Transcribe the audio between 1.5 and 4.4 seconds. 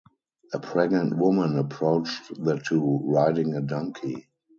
approached the two, riding a donkey.